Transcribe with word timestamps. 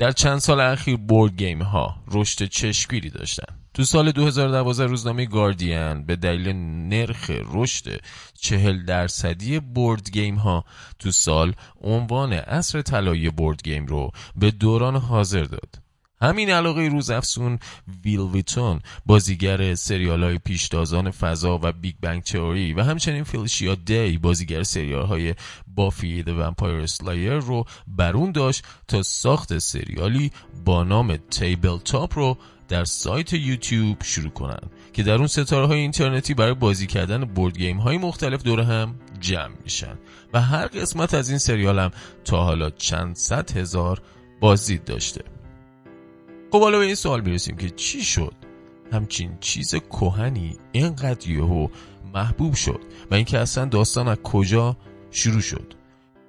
در 0.00 0.12
چند 0.12 0.38
سال 0.38 0.60
اخیر 0.60 0.96
board 0.96 1.36
game 1.36 1.62
ها 1.62 1.96
رشد 2.12 2.44
چشمگیری 2.44 3.10
داشتن. 3.10 3.54
تو 3.74 3.84
سال 3.84 4.12
2012 4.12 4.86
روزنامه 4.86 5.26
گاردین 5.26 6.06
به 6.06 6.16
دلیل 6.16 6.48
نرخ 6.88 7.30
رشد 7.52 8.00
چهل 8.34 8.84
درصدی 8.84 9.60
board 9.60 10.10
game 10.10 10.34
ها 10.34 10.64
تو 10.98 11.10
سال 11.10 11.52
عنوان 11.80 12.32
عصر 12.32 12.82
طلایی 12.82 13.30
board 13.30 13.62
game 13.62 13.86
رو 13.86 14.10
به 14.36 14.50
دوران 14.50 14.96
حاضر 14.96 15.42
داد. 15.42 15.89
همین 16.22 16.50
علاقه 16.50 16.88
روز 16.88 17.10
افزون 17.10 17.58
ویل 18.04 18.20
ویتون 18.20 18.80
بازیگر 19.06 19.74
سریال 19.74 20.22
های 20.22 20.38
پیشتازان 20.38 21.10
فضا 21.10 21.60
و 21.62 21.72
Big 21.72 21.94
Bang 22.00 22.22
Theory 22.22 22.72
و 22.72 22.82
همچنین 22.82 23.24
فلیشیا 23.24 23.74
دی 23.74 24.18
بازیگر 24.18 24.62
سریال 24.62 25.06
های 25.06 25.34
Buffy 25.74 26.22
the 26.22 26.28
Vampire 26.28 26.86
Slayer 26.86 27.32
رو 27.32 27.64
بر 27.86 28.09
اون 28.09 28.32
داشت 28.32 28.64
تا 28.88 29.02
ساخت 29.02 29.58
سریالی 29.58 30.30
با 30.64 30.84
نام 30.84 31.16
TableTop 31.16 32.18
رو 32.18 32.36
در 32.68 32.84
سایت 32.84 33.32
یوتیوب 33.32 34.02
شروع 34.02 34.30
کنن 34.30 34.60
که 34.92 35.02
در 35.02 35.14
اون 35.14 35.26
ستاره 35.26 35.66
های 35.66 35.78
اینترنتی 35.78 36.34
برای 36.34 36.54
بازی 36.54 36.86
کردن 36.86 37.24
board 37.24 37.58
game 37.58 37.78
های 37.78 37.98
مختلف 37.98 38.42
دور 38.42 38.60
هم 38.60 38.94
جمع 39.20 39.54
میشن 39.64 39.98
و 40.32 40.40
هر 40.40 40.66
قسمت 40.66 41.14
از 41.14 41.28
این 41.28 41.38
سریال 41.38 41.78
هم 41.78 41.90
تا 42.24 42.44
حالا 42.44 42.70
چند 42.70 43.16
صد 43.16 43.56
هزار 43.56 44.00
بازدید 44.40 44.84
داشته. 44.84 45.39
خب 46.52 46.60
حالا 46.60 46.78
به 46.78 46.84
این 46.84 46.94
سوال 46.94 47.20
می‌رسیم 47.20 47.56
که 47.56 47.70
چی 47.70 48.04
شد؟ 48.04 48.34
همچین 48.92 49.38
چیز 49.40 49.74
کهنی 49.74 50.56
اینقدر 50.72 51.30
یهو 51.30 51.68
محبوب 52.14 52.54
شد 52.54 52.80
و 53.10 53.14
اینکه 53.14 53.38
اصلا 53.38 53.64
داستان 53.64 54.08
از 54.08 54.16
کجا 54.16 54.76
شروع 55.10 55.40
شد؟ 55.40 55.74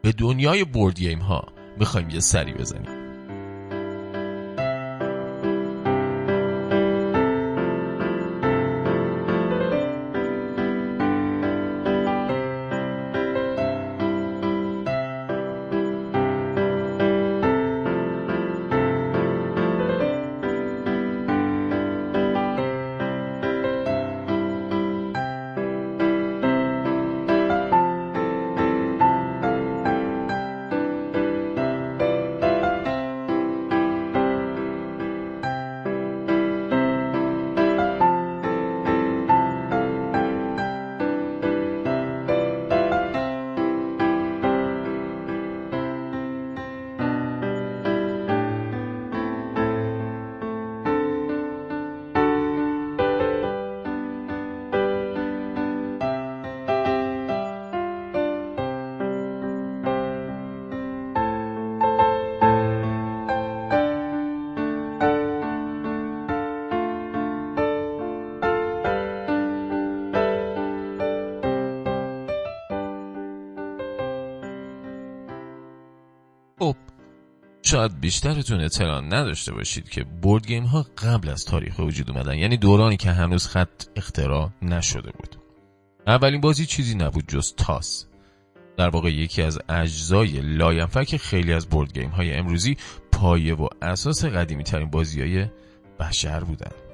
به 0.02 0.12
دنیای 0.12 0.64
بورد 0.64 1.00
گیم 1.00 1.20
ها 1.20 1.48
می‌خوایم 1.80 2.10
یه 2.10 2.20
سری 2.20 2.54
بزنیم. 2.54 3.01
شاید 77.72 78.00
بیشترتون 78.00 78.62
اطلاع 78.62 79.02
نداشته 79.02 79.54
باشید 79.54 79.90
که 79.90 80.04
board 80.04 80.48
game 80.48 80.64
ها 80.64 80.86
قبل 80.98 81.30
از 81.30 81.46
تاریخ 81.46 81.80
وجود 81.80 82.12
اومدن 82.12 82.38
یعنی 82.38 82.58
دورانی 82.58 82.98
که 82.98 83.12
هنوز 83.12 83.48
خط 83.48 83.84
اختراع 83.96 84.50
نشده 84.62 85.12
بود. 85.12 85.36
اولین 86.08 86.42
بازی 86.42 86.66
چیزی 86.66 86.96
نبود 86.96 87.28
جز 87.28 87.54
تاس. 87.58 88.06
در 88.78 88.90
واقع 88.90 89.12
یکی 89.12 89.42
از 89.42 89.60
اجزای 89.70 90.42
لاینفک 90.42 91.18
خیلی 91.18 91.54
از 91.54 91.70
board 91.70 91.94
game 91.94 92.10
های 92.10 92.34
امروزی 92.34 92.78
پایه 93.12 93.56
و 93.56 93.68
اساس 93.82 94.26
قدیمی 94.26 94.64
ترین 94.64 94.90
بازی 94.90 95.22
های 95.22 95.46
بشر 96.00 96.44
بودن. 96.44 96.91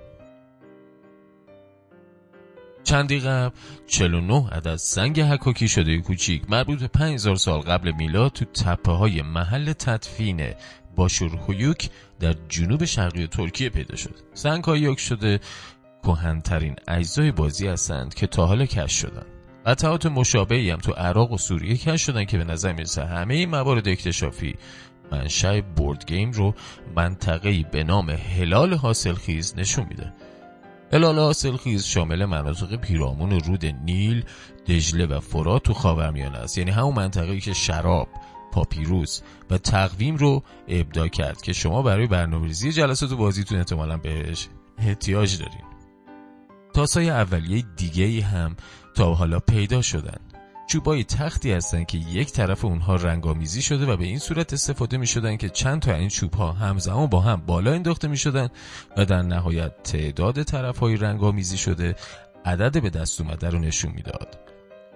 چندی 2.88 3.20
قبل؟ 3.20 3.56
49 3.88 4.48
عدد 4.52 4.76
سنگ 4.76 5.22
حکاکی 5.22 5.68
شده 5.68 5.98
کوچیک. 5.98 6.50
مربوط 6.50 6.80
به 6.80 6.88
5000 6.88 7.36
سال 7.36 7.62
قبل 7.62 7.92
میلاد 7.92 8.32
تو 8.32 8.46
تپه 8.46 8.92
های 8.92 9.22
محل 9.22 9.74
تدفین 9.74 10.54
باشور 10.96 11.40
هیوک 11.48 11.90
در 12.20 12.36
جنوب 12.50 12.86
شرقی 12.86 13.28
ترکیه 13.28 13.70
پیدا 13.70 13.96
شد. 13.96 14.16
سنگ 14.34 14.64
های 14.64 14.98
شده 14.98 15.40
کهنترین 16.04 16.76
اجزای 16.88 17.32
بازی 17.32 17.68
هستند 17.68 18.14
که 18.14 18.28
تا 18.28 18.46
حالا 18.46 18.66
کش 18.66 18.94
شدن 18.94 19.26
قطعات 19.66 20.06
مشابهی 20.06 20.70
هم 20.70 20.78
تو 20.78 20.92
عراق 20.92 21.32
و 21.32 21.38
سوریه 21.38 21.78
کش 21.78 22.02
شدن 22.02 22.26
که 22.26 22.38
به 22.38 22.44
نظر 22.44 22.74
می‌رسه 22.74 23.06
همه 23.06 23.34
این 23.34 23.50
موارد 23.50 23.88
اکتشافی 23.88 24.56
منشأ 25.12 25.62
بورد 25.62 26.06
گیم 26.06 26.32
رو 26.32 26.54
منطقه‌ای 26.96 27.66
به 27.72 27.84
نام 27.84 28.10
هلال 28.10 28.74
حاصلخیز 28.74 29.54
نشون 29.58 29.86
میده. 29.90 30.14
هلال 30.94 31.20
حاصلخیز 31.20 31.86
شامل 31.86 32.26
مناطق 32.26 32.76
پیرامون 32.76 33.32
رود 33.32 33.66
نیل، 33.66 34.26
دجله 34.68 35.06
و 35.06 35.20
فرات 35.20 35.64
تو 35.64 35.74
خاورمیانه 35.74 36.38
است 36.38 36.58
یعنی 36.58 36.72
همون 36.72 36.94
منطقه‌ای 36.94 37.40
که 37.40 37.54
شراب، 37.54 38.08
پاپیروس 38.52 39.22
و 39.50 39.58
تقویم 39.58 40.16
رو 40.16 40.44
ابدا 40.68 41.08
کرد 41.08 41.42
که 41.42 41.54
شما 41.54 41.82
برای 41.82 42.08
برنامه‌ریزی 42.08 42.72
جلسات 42.72 43.12
و 43.12 43.18
بازیتون 43.18 43.58
احتمالاً 43.58 43.98
بهش 43.98 44.48
احتیاج 44.78 45.38
دارین. 45.40 45.62
تاسای 46.74 47.10
اولیه 47.10 47.64
دیگه 47.76 48.24
هم 48.24 48.56
تا 48.96 49.14
حالا 49.14 49.40
پیدا 49.40 49.82
شدن 49.82 50.20
چوبای 50.68 51.04
تختی 51.04 51.52
هستند 51.52 51.86
که 51.86 51.98
یک 51.98 52.32
طرف 52.32 52.66
اونها 52.66 52.96
رنگامیزی 52.96 53.62
شده 53.62 53.86
و 53.86 53.98
به 53.98 54.06
این 54.06 54.20
صورت 54.20 54.54
استفاده 54.54 54.98
می 54.98 55.08
شدن 55.08 55.38
که 55.38 55.50
چند 55.50 55.82
تا 55.82 55.94
این 55.94 56.10
چوب 56.10 56.34
ها 56.34 56.52
همزمان 56.52 57.08
با 57.08 57.22
هم 57.22 57.44
بالا 57.46 57.74
انداخته 57.74 58.08
می 58.08 58.18
شدن 58.18 58.50
و 58.98 59.06
در 59.06 59.22
نهایت 59.22 59.84
تعداد 59.84 60.44
طرف 60.44 60.78
های 60.78 60.98
رنگامیزی 60.98 61.58
شده 61.58 61.96
عدد 62.46 62.82
به 62.82 62.90
دست 62.90 63.22
اومده 63.22 63.50
رو 63.50 63.60
نشون 63.60 63.92
می‌داد. 63.92 64.40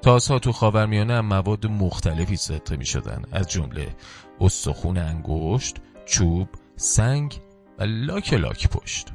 تاس 0.02 0.32
ها 0.32 0.40
تو 0.40 0.52
خاورمیانه 0.52 1.14
هم 1.14 1.26
مواد 1.26 1.66
مختلفی 1.66 2.36
ساخته 2.36 2.78
می 2.78 2.86
شدن 2.86 3.22
از 3.32 3.48
جمله 3.48 3.96
استخون 4.40 4.98
انگشت، 4.98 5.76
چوب، 6.06 6.50
سنگ 6.76 7.40
و 7.80 7.84
لاک 7.84 8.34
لاک 8.34 8.68
پشت. 8.68 9.08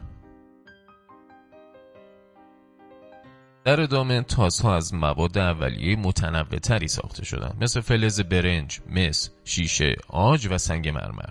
در 3.66 3.80
ادامه 3.80 4.22
تاس 4.22 4.60
ها 4.60 4.76
از 4.76 4.94
مواد 4.94 5.38
اولیه 5.38 5.96
متنوع 5.96 6.58
تری 6.58 6.88
ساخته 6.88 7.24
شدن. 7.24 7.56
مثل 7.60 7.80
فلز 7.80 8.20
برنج، 8.20 8.80
مس، 8.90 9.30
شیشه، 9.44 9.96
آج 10.08 10.48
و 10.50 10.58
سنگ 10.58 10.88
مرمر. 10.88 11.30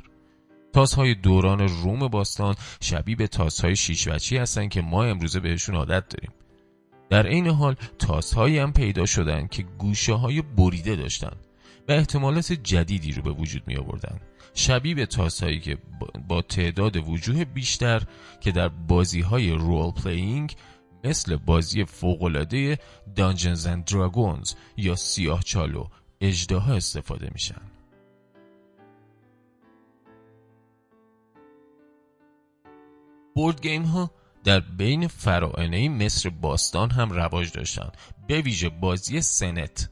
تاس 0.73 0.93
های 0.93 1.15
دوران 1.15 1.59
روم 1.59 2.07
باستان 2.07 2.55
شبیه 2.81 3.15
به 3.15 3.27
تاس 3.27 3.61
های 3.61 3.75
شیش 3.75 4.07
وچی 4.07 4.37
هستن 4.37 4.69
که 4.69 4.81
ما 4.81 5.03
امروزه 5.03 5.39
بهشون 5.39 5.75
عادت 5.75 6.09
داریم. 6.09 6.31
در 7.09 7.27
این 7.27 7.47
حال 7.47 7.75
تاس 7.99 8.33
هایی 8.33 8.57
هم 8.57 8.73
پیدا 8.73 9.05
شدن 9.05 9.47
که 9.47 9.63
گوشه 9.63 10.13
های 10.13 10.41
بریده 10.41 10.95
داشتن 10.95 11.37
و 11.87 11.91
احتمالات 11.91 12.53
جدیدی 12.53 13.11
رو 13.11 13.21
به 13.21 13.31
وجود 13.31 13.63
می 13.67 13.75
آوردن 13.75 14.19
شبیه 14.53 14.95
به 14.95 15.05
تاس 15.05 15.43
هایی 15.43 15.59
که 15.59 15.77
با 16.27 16.41
تعداد 16.41 17.09
وجوه 17.09 17.45
بیشتر 17.45 18.01
که 18.41 18.51
در 18.51 18.67
بازی 18.67 19.21
های 19.21 19.51
role 19.51 19.91
playing 19.91 20.55
مثل 21.05 21.35
بازی 21.35 21.85
فوقلاده 21.85 22.79
Dungeons 23.15 23.65
and 23.65 23.85
Dragons 23.85 24.53
یا 24.77 24.95
سیاه 24.95 25.43
چال 25.43 25.87
و 26.21 26.34
اژدها 26.34 26.73
استفاده 26.73 27.29
میشن. 27.33 27.61
بورد 33.35 33.61
گیم 33.61 33.83
ها 33.83 34.11
در 34.43 34.59
بین 34.59 35.07
فرائنه 35.07 35.89
مصر 35.89 36.29
باستان 36.29 36.91
هم 36.91 37.09
رواج 37.09 37.51
داشتند 37.51 37.97
به 38.27 38.41
ویژه 38.41 38.69
بازی 38.69 39.21
سنت. 39.21 39.89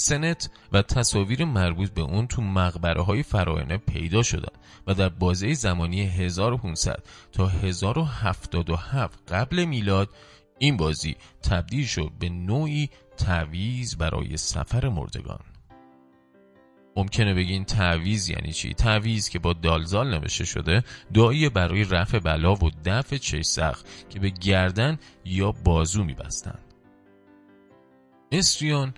سنت 0.00 0.50
و 0.72 0.82
تصاویر 0.82 1.44
مربوط 1.44 1.90
به 1.90 2.02
اون 2.02 2.26
تو 2.26 2.42
مقبره 2.42 3.02
های 3.02 3.22
فراینه 3.22 3.76
پیدا 3.76 4.22
شدن 4.22 4.58
و 4.86 4.94
در 4.94 5.08
بازه 5.08 5.54
زمانی 5.54 6.02
1500 6.02 7.02
تا 7.32 7.46
1077 7.46 9.32
قبل 9.32 9.64
میلاد 9.64 10.08
این 10.58 10.76
بازی 10.76 11.16
تبدیل 11.42 11.86
شد 11.86 12.12
به 12.18 12.28
نوعی 12.28 12.90
تعویز 13.16 13.96
برای 13.96 14.36
سفر 14.36 14.88
مردگان 14.88 15.40
ممکنه 16.96 17.34
بگین 17.34 17.64
تعویز 17.64 18.28
یعنی 18.28 18.52
چی؟ 18.52 18.74
تعویز 18.74 19.28
که 19.28 19.38
با 19.38 19.52
دالزال 19.52 20.18
نوشته 20.18 20.44
شده 20.44 20.84
دعایی 21.14 21.48
برای 21.48 21.84
رفع 21.84 22.18
بلا 22.18 22.54
و 22.54 22.70
دفع 22.84 23.16
چشسخ 23.16 23.82
که 24.10 24.20
به 24.20 24.30
گردن 24.30 24.98
یا 25.24 25.52
بازو 25.52 26.04
میبستن 26.04 26.58
مصریان 28.32 28.94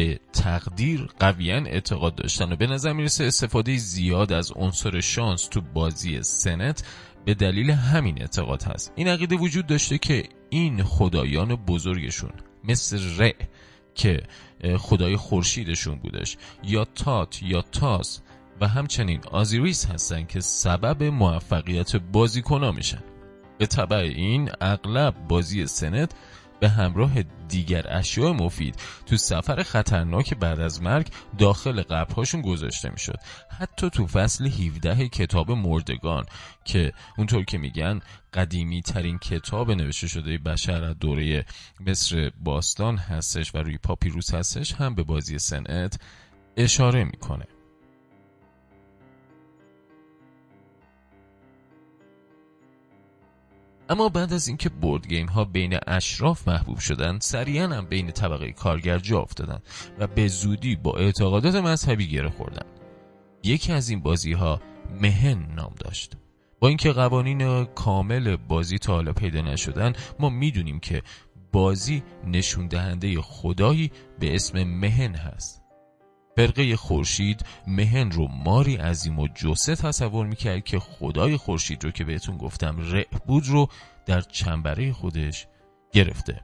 به 0.00 0.20
تقدیر 0.32 1.08
قویا 1.18 1.56
اعتقاد 1.56 2.14
داشتن 2.14 2.52
و 2.52 2.56
به 2.56 2.66
نظر 2.66 2.92
می‌رسه 2.92 3.24
استفاده 3.24 3.76
زیاد 3.76 4.32
از 4.32 4.52
عنصر 4.52 5.00
شانس 5.00 5.46
تو 5.48 5.60
بازی 5.60 6.22
سنت 6.22 6.84
به 7.24 7.34
دلیل 7.34 7.70
همین 7.70 8.20
اعتقاد 8.20 8.62
هست. 8.62 8.92
این 8.96 9.08
عقیده 9.08 9.36
وجود 9.36 9.66
داشته 9.66 9.98
که 9.98 10.24
این 10.50 10.82
خدایان 10.82 11.54
بزرگشون 11.54 12.30
مثل 12.64 12.98
ر 13.18 13.32
که 13.94 14.22
خدای 14.78 15.16
خورشیدشون 15.16 15.94
بودش 15.94 16.36
یا 16.64 16.84
تات 16.84 17.42
یا 17.42 17.62
تاس 17.62 18.20
و 18.60 18.68
همچنین 18.68 19.20
آزیریس 19.30 19.86
هستن 19.86 20.24
که 20.24 20.40
سبب 20.40 21.02
موفقیت 21.02 21.96
بازیکنا 21.96 22.72
میشن. 22.72 23.02
به 23.58 23.66
طبع 23.66 23.96
این 23.96 24.50
اغلب 24.60 25.14
بازی 25.28 25.66
سنت 25.66 26.12
به 26.60 26.68
همراه 26.68 27.22
دیگر 27.48 27.84
اشیاء 27.88 28.32
مفید. 28.32 28.76
تو 29.06 29.16
سفر 29.16 29.62
خطرناک 29.62 30.34
بعد 30.34 30.60
از 30.60 30.82
مرگ 30.82 31.08
داخل 31.38 31.82
قبرهاشون 31.82 32.42
گذاشته 32.42 32.90
می‌شد. 32.90 33.18
حتی 33.58 33.90
تو 33.90 34.06
فصل 34.06 34.46
17 34.46 35.08
کتاب 35.08 35.50
مردگان 35.50 36.24
که 36.64 36.92
اونطور 37.18 37.44
که 37.44 37.58
میگن 37.58 38.00
قدیمی 38.34 38.82
ترین 38.82 39.18
کتاب 39.18 39.70
نوشته 39.70 40.08
شده 40.08 40.38
بشر 40.38 40.84
از 40.84 40.98
دوره 40.98 41.44
مصر 41.86 42.30
باستان 42.44 42.96
هستش 42.96 43.54
و 43.54 43.58
روی 43.58 43.78
پاپیروس 43.78 44.34
هستش 44.34 44.74
هم 44.74 44.94
به 44.94 45.02
بازی 45.02 45.38
سنت 45.38 46.00
اشاره 46.56 47.04
می‌کنه. 47.04 47.59
اما 53.90 54.08
بعد 54.08 54.32
از 54.32 54.48
اینکه 54.48 54.68
بورد 54.68 55.08
گیم 55.08 55.26
ها 55.26 55.44
بین 55.44 55.78
اشراف 55.86 56.48
محبوب 56.48 56.78
شدن 56.78 57.18
سریعا 57.18 57.68
هم 57.68 57.86
بین 57.86 58.10
طبقه 58.10 58.52
کارگر 58.52 58.98
جا 58.98 59.20
افتادن 59.20 59.58
و 59.98 60.06
به 60.06 60.28
زودی 60.28 60.76
با 60.76 60.96
اعتقادات 60.96 61.54
مذهبی 61.54 62.08
گره 62.08 62.28
خوردن. 62.30 62.66
یکی 63.42 63.72
از 63.72 63.88
این 63.88 64.00
بازی 64.00 64.32
ها 64.32 64.60
مهن 65.00 65.54
نام 65.54 65.74
داشت. 65.78 66.12
با 66.60 66.68
اینکه 66.68 66.92
قوانین 66.92 67.64
کامل 67.64 68.36
بازی 68.36 68.78
تا 68.78 68.94
حالا 68.94 69.12
پیدا 69.12 69.40
نشدن 69.40 69.92
ما 70.18 70.28
می‌دونیم 70.28 70.80
که 70.80 71.02
بازی 71.52 72.02
نشون 72.26 72.66
دهنده 72.66 73.22
خدایی 73.22 73.90
به 74.18 74.34
اسم 74.34 74.64
مهن 74.64 75.14
هست. 75.14 75.59
فرقه 76.40 76.76
خورشید 76.76 77.44
مهن 77.66 78.10
رو 78.10 78.28
ماری 78.44 78.76
عظیم 78.76 79.18
و 79.18 79.28
جسه 79.34 79.76
تصور 79.76 80.26
می‌کرد 80.26 80.64
که 80.64 80.78
خدای 80.78 81.36
خورشید 81.36 81.84
رو 81.84 81.90
که 81.90 82.04
بهتون 82.04 82.36
گفتم 82.36 82.76
رع 82.78 83.04
بود 83.26 83.46
رو 83.46 83.68
در 84.06 84.20
چنبره 84.20 84.92
خودش 84.92 85.46
گرفته 85.92 86.40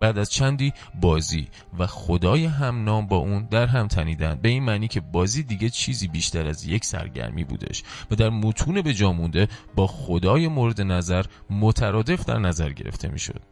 بعد 0.00 0.18
از 0.18 0.30
چندی 0.30 0.72
بازی 1.00 1.48
و 1.78 1.86
خدای 1.86 2.44
همنام 2.44 3.06
با 3.06 3.16
اون 3.16 3.46
در 3.50 3.66
هم 3.66 3.88
تنیدن 3.88 4.34
به 4.34 4.48
این 4.48 4.62
معنی 4.62 4.88
که 4.88 5.00
بازی 5.00 5.42
دیگه 5.42 5.70
چیزی 5.70 6.08
بیشتر 6.08 6.46
از 6.46 6.64
یک 6.64 6.84
سرگرمی 6.84 7.44
بودش 7.44 7.82
و 8.10 8.14
در 8.14 8.30
متون 8.30 8.82
به 8.82 8.94
جا 8.94 9.12
مونده 9.12 9.48
با 9.74 9.86
خدای 9.86 10.48
مورد 10.48 10.80
نظر 10.80 11.24
مترادف 11.50 12.24
در 12.24 12.38
نظر 12.38 12.70
گرفته 12.70 13.08
می‌شد. 13.08 13.42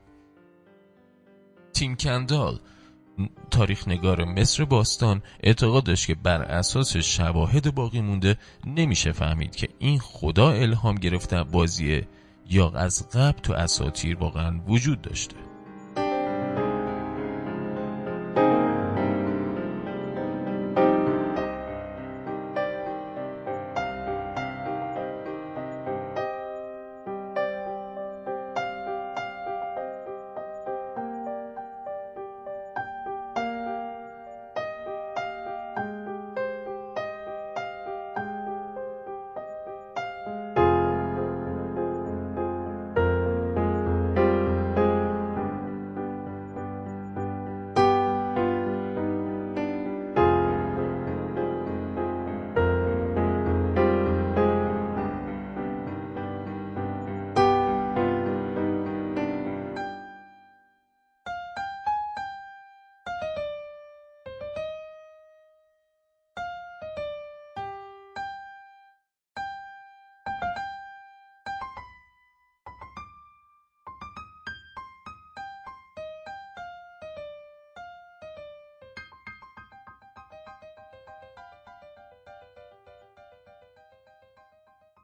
تیم 1.72 1.96
کندال 1.96 2.60
تاریخ 3.50 3.88
نگار 3.88 4.24
مصر 4.24 4.64
باستان 4.64 5.22
اعتقاد 5.42 5.84
داشت 5.84 6.06
که 6.06 6.14
بر 6.14 6.42
اساس 6.42 6.96
شواهد 6.96 7.74
باقی 7.74 8.00
مونده 8.00 8.36
نمیشه 8.66 9.12
فهمید 9.12 9.56
که 9.56 9.68
این 9.78 9.98
خدا 9.98 10.50
الهام 10.50 10.94
گرفته 10.94 11.42
بازیه 11.42 12.08
یا 12.50 12.70
از 12.70 13.08
قبل 13.10 13.40
تو 13.40 13.52
اساتیر 13.52 14.16
واقعا 14.16 14.60
وجود 14.68 15.02
داشته. 15.02 15.45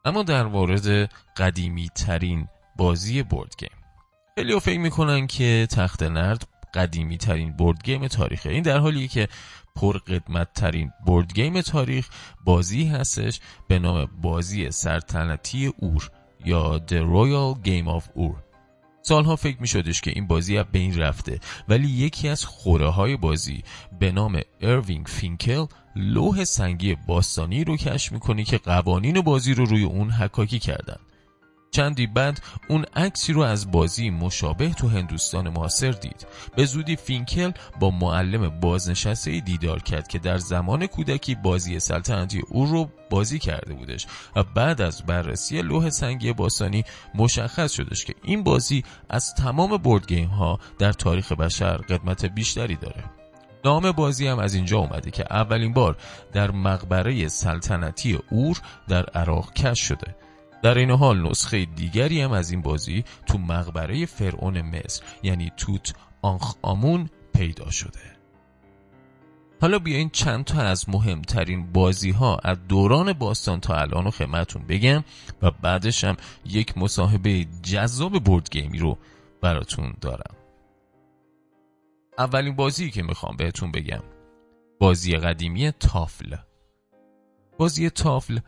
اما 0.04 0.22
در 0.22 0.46
مورد 0.46 1.10
قدیمی 1.36 1.88
ترین 1.88 2.48
بازی 2.76 3.22
board 3.22 3.54
game 3.58 3.70
خیلی 4.34 4.60
فکر 4.60 4.78
می‌کنن 4.78 5.26
که 5.26 5.68
تخت 5.70 6.02
نرد 6.02 6.48
قدیمی 6.74 7.18
ترین 7.18 7.52
board 7.52 7.84
game 7.84 8.08
تاریخه. 8.08 8.50
این 8.50 8.62
در 8.62 8.78
حالیه 8.78 9.08
که 9.08 9.28
پرقدمت 9.76 10.52
ترین 10.52 10.92
board 11.06 11.32
game 11.32 11.60
تاریخ 11.60 12.08
بازی 12.44 12.84
هستش 12.84 13.40
به 13.68 13.78
نام 13.78 14.08
بازی 14.22 14.70
سلطنتی 14.70 15.66
اور 15.66 16.10
یا 16.44 16.80
The 16.86 16.92
Royal 16.92 17.66
Game 17.66 18.00
of 18.00 18.04
Ur 18.16 18.51
سالها 19.02 19.36
فکر 19.36 19.56
می 19.60 19.66
شدش 19.66 20.00
که 20.00 20.10
این 20.14 20.26
بازی 20.26 20.62
از 20.62 20.78
بین 20.78 20.98
رفته 20.98 21.40
ولی 21.68 21.88
یکی 21.88 22.28
از 22.28 22.44
خوره 22.44 22.88
های 22.88 23.16
بازی 23.16 23.62
به 23.98 24.12
نام 24.12 24.40
اروینگ 24.60 25.06
فینکل 25.06 25.66
لوح 25.96 26.44
سنگی 26.44 26.96
باستانی 27.06 27.64
رو 27.64 27.76
کشف 27.76 28.12
می‌کنی 28.12 28.44
که 28.44 28.58
قوانین 28.58 29.20
بازی 29.20 29.54
رو 29.54 29.64
روی 29.64 29.84
اون 29.84 30.10
حکاکی 30.10 30.58
کردن. 30.58 30.96
چندی 31.72 32.06
بعد 32.06 32.40
اون 32.68 32.84
عکسی 32.96 33.32
رو 33.32 33.40
از 33.40 33.70
بازی 33.70 34.10
مشابه 34.10 34.68
تو 34.68 34.88
هندوستان 34.88 35.48
معاصر 35.48 35.90
دید. 35.90 36.26
به 36.56 36.64
زودی 36.64 36.96
فینکل 36.96 37.52
با 37.80 37.90
معلم 37.90 38.60
بازنشسته 38.60 39.40
دیدار 39.40 39.82
کرد 39.82 40.08
که 40.08 40.18
در 40.18 40.38
زمان 40.38 40.86
کودکی 40.86 41.34
بازی 41.34 41.80
سلطنتی 41.80 42.42
او 42.48 42.66
رو 42.66 42.88
بازی 43.10 43.38
کرده 43.38 43.74
بودش 43.74 44.06
و 44.36 44.42
بعد 44.42 44.80
از 44.80 45.02
بررسی 45.02 45.62
لوح 45.62 45.90
سنگی 45.90 46.32
باستانی 46.32 46.84
مشخص 47.14 47.72
شدش 47.72 48.04
که 48.04 48.14
این 48.22 48.42
بازی 48.42 48.84
از 49.08 49.34
تمام 49.34 49.76
بورد 49.76 50.06
گیم 50.06 50.28
ها 50.28 50.58
در 50.78 50.92
تاریخ 50.92 51.32
بشر 51.32 51.76
قدمت 51.76 52.24
بیشتری 52.24 52.76
داره. 52.76 53.04
نام 53.64 53.92
بازی 53.92 54.26
هم 54.26 54.38
از 54.38 54.54
اینجا 54.54 54.78
اومده 54.78 55.10
که 55.10 55.24
اولین 55.30 55.72
بار 55.72 55.96
در 56.32 56.50
مقبره 56.50 57.28
سلطنتی 57.28 58.18
اور 58.30 58.60
در 58.88 59.04
عراق 59.04 59.52
کش 59.52 59.80
شده. 59.80 60.16
در 60.62 60.78
این 60.78 60.90
حال 60.90 61.28
نسخه 61.28 61.64
دیگری 61.64 62.20
هم 62.20 62.32
از 62.32 62.50
این 62.50 62.62
بازی 62.62 63.04
تو 63.26 63.38
مقبره 63.38 64.06
فرعون 64.06 64.62
مصر 64.62 65.02
یعنی 65.22 65.52
توت 65.56 65.94
آنخ 66.22 66.54
آمون 66.62 67.10
پیدا 67.34 67.70
شده. 67.70 68.12
حالا 69.60 69.78
بیاین 69.78 70.10
چند 70.10 70.44
تا 70.44 70.62
از 70.62 70.88
مهمترین 70.88 71.72
بازی 71.72 72.10
ها 72.10 72.36
از 72.44 72.58
دوران 72.68 73.12
باستان 73.12 73.60
تا 73.60 73.74
الان 73.76 74.04
رو 74.04 74.10
خدمتتون 74.10 74.66
بگم 74.66 75.04
و 75.42 75.50
بعدش 75.50 76.04
هم 76.04 76.16
یک 76.44 76.78
مصاحبه 76.78 77.46
جذاب 77.62 78.24
بورد 78.24 78.50
گیمی 78.50 78.78
رو 78.78 78.98
براتون 79.40 79.94
دارم. 80.00 80.34
اولین 82.18 82.56
بازی 82.56 82.90
که 82.90 83.02
می‌خوام 83.02 83.36
بهتون 83.36 83.72
بگم 83.72 84.02
بازی 84.80 85.16
قدیمی 85.16 85.70
تافل. 85.70 86.36
بازی 87.58 87.90
تافل 87.90 88.38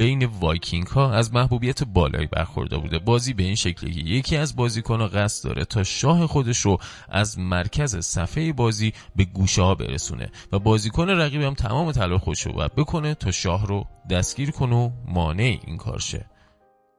بین 0.00 0.24
وایکینگ 0.24 0.86
ها 0.86 1.12
از 1.12 1.34
محبوبیت 1.34 1.84
بالایی 1.84 2.26
برخوردار 2.26 2.80
بوده. 2.80 2.98
بازی 2.98 3.34
به 3.34 3.42
این 3.42 3.54
شکلی 3.54 3.92
که 3.92 4.00
یکی 4.00 4.36
از 4.36 4.56
بازیکن 4.56 5.00
ها 5.00 5.08
قصد 5.08 5.44
داره 5.44 5.64
تا 5.64 5.84
شاه 5.84 6.26
خودش 6.26 6.58
رو 6.58 6.78
از 7.08 7.38
مرکز 7.38 7.96
صفحه 7.96 8.52
بازی 8.52 8.92
به 9.16 9.24
گوشه 9.24 9.62
ها 9.62 9.74
برسونه 9.74 10.30
و 10.52 10.58
بازیکن 10.58 11.08
رقیب 11.08 11.42
هم 11.42 11.54
تمام 11.54 11.92
تلاش 11.92 12.20
خودش 12.20 12.46
رو 12.46 12.52
بکنه 12.52 13.14
تا 13.14 13.30
شاه 13.30 13.66
رو 13.66 13.86
دستگیر 14.10 14.50
کنه 14.50 14.76
و 14.76 14.90
مانع 15.08 15.58
این 15.66 15.76
کار 15.76 15.98
شه. 15.98 16.26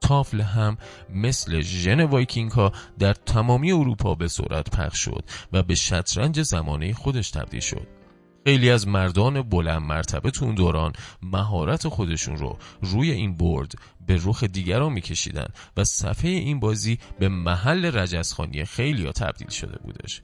تافل 0.01 0.41
هم 0.41 0.77
مثل 1.09 1.61
ژن 1.61 2.03
وایکینگ 2.03 2.51
ها 2.51 2.71
در 2.99 3.13
تمامی 3.13 3.71
اروپا 3.71 4.15
به 4.15 4.27
سرعت 4.27 4.69
پخش 4.69 4.99
شد 4.99 5.23
و 5.53 5.63
به 5.63 5.75
شطرنج 5.75 6.41
زمانه 6.41 6.93
خودش 6.93 7.31
تبدیل 7.31 7.61
شد. 7.61 8.00
خیلی 8.45 8.69
از 8.69 8.87
مردان 8.87 9.41
بلند 9.41 9.81
مرتبه 9.81 10.31
تو 10.31 10.45
اون 10.45 10.55
دوران 10.55 10.93
مهارت 11.21 11.87
خودشون 11.87 12.37
رو 12.37 12.57
روی 12.81 13.11
این 13.11 13.37
برد 13.37 13.71
به 14.07 14.19
رخ 14.23 14.43
دیگران 14.43 14.93
میکشیدن 14.93 15.47
و 15.77 15.83
صفحه 15.83 16.29
این 16.29 16.59
بازی 16.59 16.97
به 17.19 17.29
محل 17.29 17.97
رجزخانی 17.97 18.65
خیلی 18.65 19.05
ها 19.05 19.11
تبدیل 19.11 19.49
شده 19.49 19.79
بودش. 19.83 20.21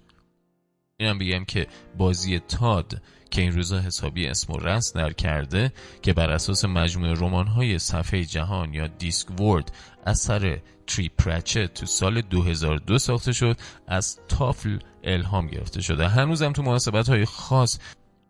اینم 1.00 1.18
بگم 1.18 1.46
که 1.46 1.68
بازی 1.98 2.40
تاد 2.40 3.02
که 3.32 3.42
این 3.42 3.52
روزا 3.52 3.80
حسابی 3.80 4.28
اسم 4.28 4.54
و 4.54 4.58
رست 4.58 4.96
در 4.96 5.14
کرده 5.14 5.74
که 6.02 6.14
بر 6.14 6.30
اساس 6.30 6.66
مجموعه 6.66 7.14
رمان‌های 7.14 7.80
صفحه 7.80 8.24
جهان 8.24 8.74
یا 8.74 8.88
دیسک 8.88 9.40
ورد 9.40 9.72
اثر 10.06 10.60
تری 10.88 11.10
پرچت 11.10 11.74
تو 11.74 11.86
سال 11.86 12.22
2002 12.22 12.98
ساخته 12.98 13.34
شد 13.34 13.58
از 13.88 14.20
تافل 14.28 14.80
الهام 15.04 15.48
گرفته 15.48 15.82
شده. 15.82 16.08
هنوزم 16.08 16.52
تو 16.52 16.64
مناسبت 16.64 17.10
های 17.10 17.26
خاص 17.26 17.80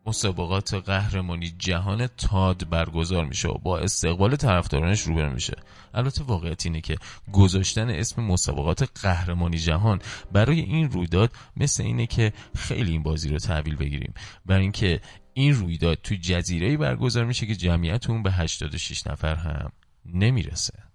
مسابقات 0.08 0.74
قهرمانی 0.74 1.54
جهان 1.60 2.08
تاد 2.08 2.70
برگزار 2.70 3.26
میشه 3.26 3.48
و 3.48 3.58
با 3.58 3.80
استقبال 3.80 4.36
طرفدارانش 4.36 5.02
روبرو 5.02 5.34
میشه. 5.34 5.56
البته 5.94 6.24
واقعیت 6.24 6.66
اینه 6.66 6.82
که 6.82 6.98
گذاشتن 7.32 7.90
اسم 7.90 8.24
مسابقات 8.24 9.02
قهرمانی 9.02 9.58
جهان 9.58 10.00
برای 10.32 10.60
این 10.60 10.92
رویداد 10.92 11.32
مثل 11.58 11.84
اینه 11.84 12.06
که 12.06 12.34
خیلی 12.56 12.92
این 12.92 13.04
بازی 13.04 13.30
رو 13.30 13.38
تحویل 13.38 13.76
بگیریم. 13.76 14.14
برای 14.46 14.62
اینکه 14.62 15.02
این 15.34 15.54
رویداد 15.54 15.98
تو 16.04 16.16
جزیره 16.16 16.78
برگزار 16.78 17.26
میشه 17.26 17.46
که 17.46 17.56
جمعیت 17.56 18.10
اون 18.10 18.24
به 18.24 18.32
86 18.32 19.08
نفر 19.08 19.36
هم 19.36 19.72
نمی‌رسه. 20.06 20.87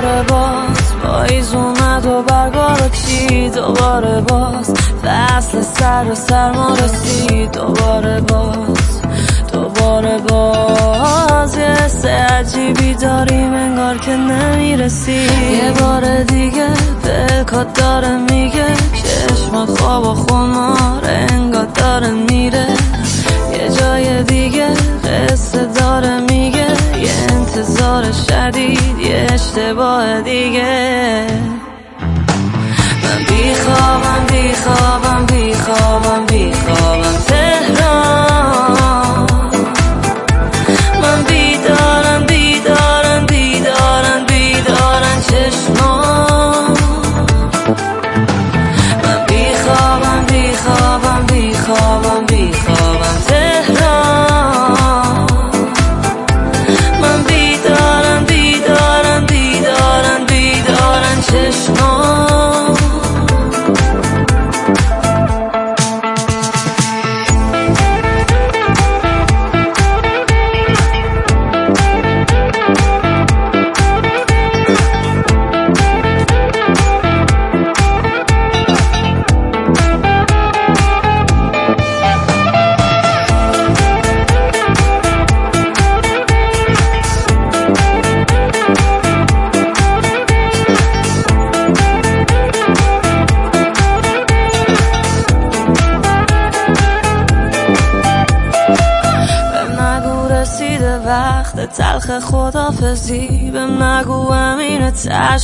دوباره 0.00 0.22
باز. 0.22 0.92
پاییز 1.02 1.54
اومد 1.54 2.06
و 2.06 2.22
برگا 2.22 2.76
کشید 2.88 3.54
دوباره 3.54 4.20
باز. 4.20 4.74
فصل 5.04 5.62
سر 5.62 6.04
و 6.10 6.14
سرما 6.14 6.74
رسید. 6.74 7.52
دوباره 7.52 8.20
باز. 8.20 9.00
دوباره 9.52 10.18
باز. 10.18 11.56
یه 11.56 11.64
حس 11.64 12.04
عجیبی 12.04 12.94
داریم 12.94 13.54
انگار 13.54 13.98
که 13.98 14.16
نمی‌رسی 14.16 15.12
یه 15.12 15.72
بار 15.80 16.22
دیگه 16.22 16.66
دلکات 17.04 17.80
داره 17.80 18.16
میگه. 18.16 18.66
چشمات 19.02 19.80
خواب 19.80 20.06
و 20.06 20.14
خمار 20.14 21.04
انگار 21.04 21.66
داره 21.74 22.10
میره. 22.10 22.66
یه 23.52 23.68
جای 23.80 24.22
دیگه 24.22 24.68
قصه 25.04 25.64
داره 25.64 26.20
میگه 26.20 26.29
انتظار 27.60 28.12
شدید 28.12 28.98
یه 28.98 29.26
اشتباه 29.32 30.20
دیگه. 30.20 31.26
من 33.02 33.24
بیخوابم 33.28 34.26
بیخوابم 34.30 35.26
بیخوابم 35.26 36.26
بیخوابم. 36.26 37.09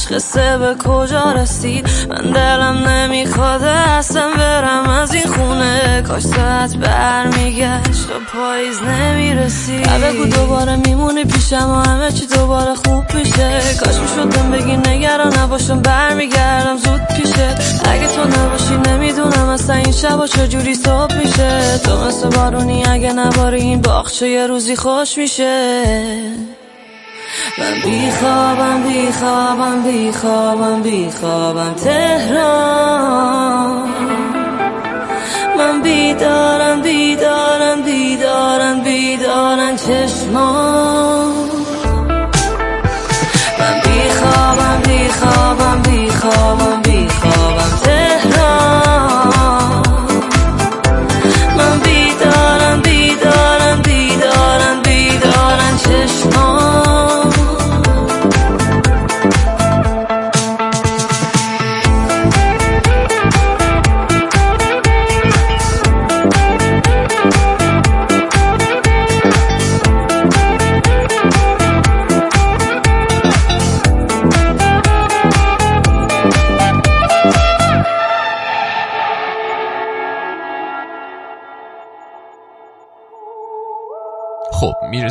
تشخصه 0.07 0.59
به 0.59 0.75
کجا 0.75 1.33
رسید؟ 1.33 1.89
من 2.09 2.31
دلم 2.31 2.89
نمی‌خواد 2.89 3.63
اصلا 3.63 4.29
برم 4.39 4.89
از 4.89 5.15
این 5.15 5.27
خونه. 5.27 6.03
کاش 6.09 6.23
ساعت 6.23 6.77
برمیگشت 6.77 8.07
و 8.11 8.39
پاییز 8.39 8.83
نمی‌رسید. 8.83 9.89
بگو 9.89 10.25
دوباره 10.25 10.77
میمونی 10.77 11.25
پیشم 11.25 11.71
و 11.71 11.91
همه 11.91 12.13
چی 12.13 12.27
دوباره 12.27 12.75
خوب 12.75 13.05
میشه. 13.15 13.61
کاش 13.85 13.95
می‌شدم 13.99 14.51
بگی 14.51 14.77
نگران 14.77 15.39
نباشم 15.39 15.81
برمیگردم 15.81 16.77
زود 16.77 17.01
پیشه. 17.17 17.55
اگه 17.85 18.07
تو 18.07 18.25
نباشی 18.25 18.91
نمی‌دونم 18.91 19.49
اصلا 19.49 19.77
این 19.77 19.93
شبا 19.93 20.27
چجوری 20.27 20.75
صبح 20.75 21.19
میشه. 21.19 21.79
تو 21.85 22.07
مثل 22.07 22.29
بارونی 22.29 22.85
اگه 22.85 23.13
نباری 23.13 23.61
این 23.61 23.83
باخچه 23.83 24.29
یه 24.29 24.47
روزی 24.47 24.77
خوش 24.77 25.19
میشه. 25.19 25.83
من 27.59 27.75
بیخوابم 27.85 28.83
بیخوابم 28.83 29.83
بیخوابم 29.83 30.83
بیخوابم. 30.83 31.75
تهران. 31.75 33.17
من 35.59 35.83
بیدارم 35.83 36.83
بیدارم 36.83 37.83
بیدارم 37.83 38.81
بیدارم 38.81 39.77
چشمان. 39.77 41.33
من 43.59 43.81
بیخوابم 43.85 44.83
بیخوابم 44.87 45.83
بیخوابم 45.83 45.86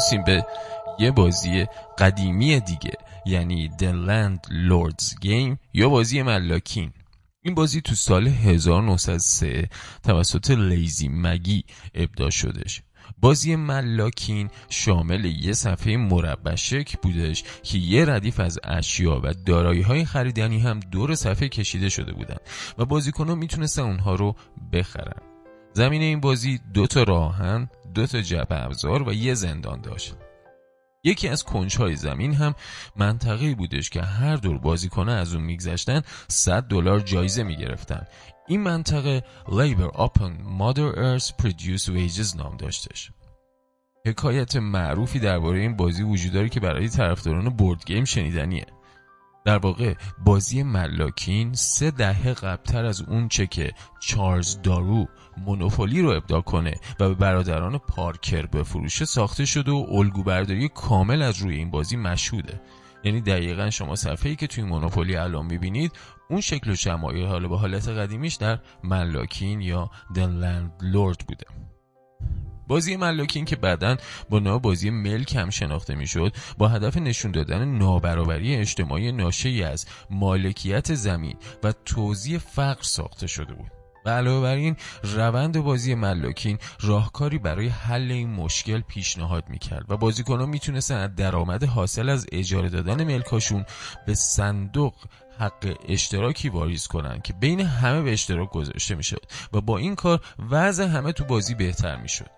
می‌رسیم 0.05 0.23
به 0.23 0.45
یه 0.99 1.11
بازی 1.11 1.65
قدیمی 1.97 2.59
دیگه 2.59 2.93
یعنی 3.25 3.71
The 3.79 3.91
Landlord's 4.07 5.13
Game 5.25 5.57
یا 5.73 5.89
بازی 5.89 6.21
ملاکین. 6.21 6.91
این 7.41 7.55
بازی 7.55 7.81
تو 7.81 7.95
سال 7.95 8.27
1903 8.27 9.69
توسط 10.03 10.51
لیزی 10.51 11.07
مگی 11.07 11.63
ابدا 11.95 12.29
شدش. 12.29 12.81
بازی 13.21 13.55
ملاکین 13.55 14.49
شامل 14.69 15.25
یه 15.25 15.53
صفحه 15.53 15.97
مربع 15.97 16.55
شکل 16.55 16.97
بودش 17.01 17.43
که 17.63 17.77
یه 17.77 18.05
ردیف 18.05 18.39
از 18.39 18.59
اشیا 18.63 19.21
و 19.23 19.33
دارایی 19.33 19.81
های 19.81 20.05
خریدنی 20.05 20.59
هم 20.59 20.79
دور 20.79 21.15
صفحه 21.15 21.49
کشیده 21.49 21.89
شده 21.89 22.13
بودن 22.13 22.37
و 22.77 22.85
بازیکنان 22.85 23.37
می‌تونستن 23.37 23.81
اونها 23.81 24.15
رو 24.15 24.35
بخرن. 24.73 25.34
زمین 25.75 26.01
این 26.01 26.19
بازی 26.19 26.59
دو 26.73 26.87
تا 26.87 27.03
راهن 27.03 27.69
دو 27.93 28.07
تا 28.07 28.21
جبه 28.21 28.63
ابزار 28.63 29.09
و 29.09 29.13
یه 29.13 29.33
زندان 29.33 29.81
داشت. 29.81 30.15
یکی 31.03 31.27
از 31.27 31.43
کنجهای 31.43 31.95
زمین 31.95 32.33
هم 32.33 32.55
منطقه‌ای 32.95 33.55
بودش 33.55 33.89
که 33.89 34.01
هر 34.01 34.35
دور 34.35 34.57
بازیکنه 34.57 35.11
از 35.11 35.33
اون 35.33 35.43
میگذشتن 35.43 36.01
100 36.27 36.63
دلار 36.63 36.99
جایزه 36.99 37.43
می‌گرفتن. 37.43 38.03
این 38.47 38.61
منطقه 38.61 39.23
Labor 39.45 39.97
Upon 39.97 40.31
Mother 40.59 40.95
Earth 40.95 41.29
Produce 41.41 41.85
Wages 41.85 42.35
نام 42.35 42.57
داشتش. 42.57 43.11
حکایت 44.05 44.55
معروفی 44.55 45.19
درباره 45.19 45.59
این 45.59 45.75
بازی 45.75 46.03
وجود 46.03 46.33
داره 46.33 46.49
که 46.49 46.59
برای 46.59 46.89
طرفداران 46.89 47.49
بورد 47.49 47.85
گیم 47.85 48.05
شنیدنیه. 48.05 48.65
در 49.45 49.57
واقع 49.57 49.93
بازی 50.25 50.63
ملاکین 50.63 51.53
سه 51.53 51.91
دهه 51.91 52.33
قبلتر 52.33 52.85
از 52.85 53.01
اون 53.01 53.27
چه 53.27 53.47
که 53.47 53.71
چارلز 53.99 54.61
دارو 54.61 55.07
مونوپولی 55.37 56.01
رو 56.01 56.09
ابدا 56.09 56.41
کنه 56.41 56.75
و 56.99 57.09
به 57.09 57.15
برادران 57.15 57.77
پارکر 57.77 58.45
بفروشه 58.45 59.05
ساخته 59.05 59.45
شده 59.45 59.71
و 59.71 59.85
الگوبرداری 59.89 60.69
کامل 60.69 61.21
از 61.21 61.37
روی 61.37 61.55
این 61.55 61.71
بازی 61.71 61.97
مشهوده. 61.97 62.61
یعنی 63.03 63.21
دقیقا 63.21 63.69
شما 63.69 63.95
صفحه 63.95 64.29
ای 64.29 64.35
که 64.35 64.47
توی 64.47 64.63
مونوپولی 64.63 65.15
الان 65.15 65.45
می‌بینید 65.45 65.91
اون 66.29 66.41
شکل 66.41 66.71
و 66.71 66.75
شمایل 66.75 67.25
حالا 67.25 67.47
به 67.47 67.57
حالت 67.57 67.87
قدیمیش 67.87 68.35
در 68.35 68.59
ملاکین 68.83 69.61
یا 69.61 69.89
دن 70.15 70.71
لورد 70.81 71.17
بوده. 71.27 71.45
بازی 72.67 72.95
ملاکین 72.95 73.45
که 73.45 73.55
بعدا 73.55 73.97
با 74.29 74.39
نام 74.39 74.57
بازی 74.57 74.89
ملک 74.89 75.35
هم 75.35 75.49
شناخته 75.49 75.95
می‌شد 75.95 76.35
با 76.57 76.67
هدف 76.67 76.97
نشون 76.97 77.31
دادن 77.31 77.65
نابرابری 77.65 78.55
اجتماعی 78.55 79.11
ناشی 79.11 79.63
از 79.63 79.85
مالکیت 80.09 80.93
زمین 80.93 81.35
و 81.63 81.73
توزیع 81.85 82.37
فقر 82.37 82.83
ساخته 82.83 83.27
شده 83.27 83.53
بود. 83.53 83.84
علاوه 84.11 84.41
بر 84.41 84.55
این 84.55 84.75
روند 85.03 85.59
بازی 85.59 85.95
ملاکین 85.95 86.57
راهکاری 86.81 87.37
برای 87.37 87.67
حل 87.67 88.11
این 88.11 88.29
مشکل 88.29 88.81
پیشنهاد 88.81 89.49
می‌کرد 89.49 89.85
و 89.89 89.97
بازیکنان 89.97 90.49
می‌تونستن 90.49 90.95
از 90.95 91.15
درآمد 91.15 91.63
حاصل 91.63 92.09
از 92.09 92.27
اجاره 92.31 92.69
دادن 92.69 93.03
ملکاشون 93.03 93.65
به 94.05 94.13
صندوق 94.13 94.93
حق 95.39 95.77
اشتراکی 95.87 96.49
واریز 96.49 96.87
کنن 96.87 97.21
که 97.21 97.33
بین 97.33 97.61
همه 97.61 98.01
به 98.01 98.13
اشتراک 98.13 98.49
گذاشته 98.49 98.95
می‌شد 98.95 99.25
و 99.53 99.61
با 99.61 99.77
این 99.77 99.95
کار 99.95 100.21
وضع 100.49 100.85
همه 100.85 101.11
تو 101.11 101.23
بازی 101.23 101.55
بهتر 101.55 102.01
می‌شد. 102.01 102.29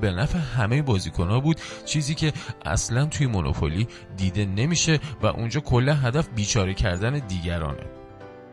به 0.00 0.10
نفع 0.10 0.38
همه 0.38 0.82
بازیکنها 0.82 1.40
بود 1.40 1.60
چیزی 1.86 2.14
که 2.14 2.32
اصلا 2.64 3.06
توی 3.06 3.26
مونوپولی 3.26 3.88
دیده 4.16 4.44
نمیشه 4.44 5.00
و 5.22 5.26
اونجا 5.26 5.60
کل 5.60 5.88
هدف 5.88 6.28
بیچاره 6.28 6.74
کردن 6.74 7.18
دیگرانه. 7.18 7.99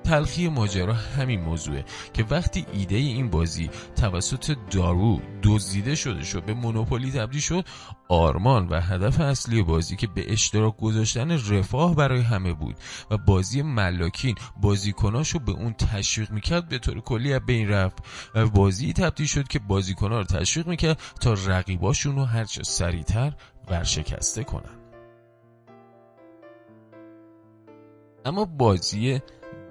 تلخی 0.07 0.49
ماجرا 0.49 0.93
همین 0.93 1.41
موضوعه 1.41 1.85
که 2.13 2.25
وقتی 2.29 2.65
ایده 2.73 2.95
این 2.95 3.29
بازی 3.29 3.69
توسط 3.95 4.57
دارو 4.71 5.21
دزدیده 5.43 5.95
شده 5.95 6.23
شد 6.23 6.43
به 6.43 6.53
مونوپولی 6.53 7.11
تبدیل 7.11 7.41
شد 7.41 7.65
آرمان 8.09 8.67
و 8.67 8.81
هدف 8.81 9.19
اصلی 9.19 9.63
بازی 9.63 9.95
که 9.95 10.07
به 10.07 10.31
اشتراک 10.33 10.77
گذاشتن 10.77 11.31
رفاه 11.31 11.95
برای 11.95 12.21
همه 12.21 12.53
بود 12.53 12.75
و 13.11 13.17
بازی 13.17 13.61
ملاکین 13.61 14.35
بازیکناشو 14.61 15.39
به 15.39 15.51
اون 15.51 15.73
تشویق 15.73 16.31
می‌کرد 16.31 16.69
به 16.69 16.79
طور 16.79 17.01
کلی 17.01 17.33
از 17.33 17.45
بین 17.45 17.69
رفت 17.69 17.97
و 18.35 18.47
بازی 18.47 18.93
تبدیل 18.93 19.27
شد 19.27 19.47
که 19.47 19.59
بازیکنها 19.59 20.17
رو 20.17 20.23
تشویق 20.23 20.67
می‌کرد 20.67 21.01
تا 21.21 21.33
رقیباشون 21.33 22.15
رو 22.15 22.25
هرچه 22.25 22.63
سریعتر 22.63 23.33
ورشکسته 23.69 24.43
کنن. 24.43 24.77
اما 28.25 28.45
بازی 28.45 29.21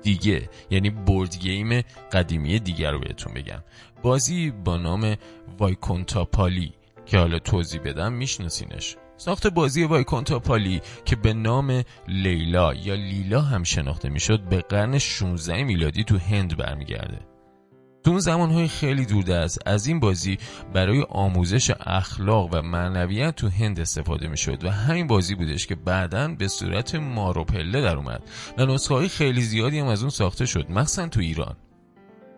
دیگه. 0.07 0.51
یعنی 0.71 0.91
بورد 0.91 1.39
گیم 1.39 1.83
قدیمی 2.13 2.59
دیگر 2.59 2.93
رو 2.93 2.99
بهتون 2.99 3.35
بگم. 3.35 3.63
بازی 4.03 4.51
با 4.51 4.77
نام 4.77 5.17
وایکونتاپالی 5.59 6.73
که 7.07 7.19
حالا 7.19 7.39
توضیح 7.39 7.81
بدم 7.81 8.13
میشناسینش. 8.13 8.97
ساخت 9.17 9.47
بازی 9.47 9.85
وایکونتاپالی 9.85 10.81
که 11.05 11.17
به 11.17 11.33
نام 11.33 11.83
لیلا 12.09 12.75
یا 12.75 12.95
لیلا 12.95 13.41
هم 13.41 13.63
شناخته 13.63 14.09
می‌شد 14.09 14.41
به 14.41 14.57
قرن 14.61 14.99
16 14.99 15.65
میلادی 15.65 16.05
تو 16.05 16.19
هند 16.19 16.57
برمیگرده. 16.57 17.36
تو 18.07 18.13
اون 18.13 18.21
زمانهای 18.21 18.69
خیلی 18.69 19.07
دورده 19.07 19.47
از 19.67 19.87
این 19.87 20.01
بازی 20.01 20.39
برای 20.73 21.07
آموزش 21.09 21.73
اخلاق 21.81 22.49
و 22.53 22.63
معنویت 22.63 23.37
تو 23.37 23.49
هند 23.49 23.81
استفاده 23.81 24.29
می 24.29 24.37
شد 24.37 24.65
و 24.65 24.71
همین 24.71 25.07
بازی 25.07 25.35
بودش 25.35 25.67
که 25.67 25.75
بعدا 25.75 26.29
به 26.29 26.49
صورت 26.49 26.95
مارو 26.95 27.45
پله 27.45 27.81
در 27.81 27.97
اومد 27.97 28.23
و 28.59 28.67
نسخه 28.67 29.09
خیلی 29.09 29.43
زیادی 29.43 29.79
هم 29.79 29.87
از 29.87 30.01
اون 30.01 30.11
ساخته 30.11 30.47
شد 30.47 30.71
مخصوصا 30.71 31.09
تو 31.09 31.21
ایران. 31.21 31.57